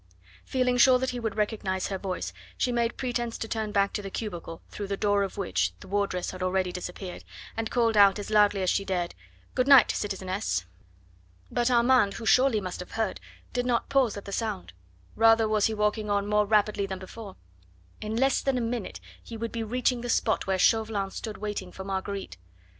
[0.45, 4.01] Feeling sure that he would recognise her voice, she made pretence to turn back to
[4.01, 7.23] the cubicle through the door of which the wardress had already disappeared,
[7.55, 9.13] and called out as loudly as she dared:
[9.53, 10.65] "Good night, citizeness!"
[11.51, 13.19] But Armand who surely must have heard
[13.53, 14.73] did not pause at the sound.
[15.15, 17.35] Rather was he walking on now more rapidly than before.
[18.01, 21.71] In less than a minute he would be reaching the spot where Chauvelin stood waiting
[21.71, 22.37] for Marguerite.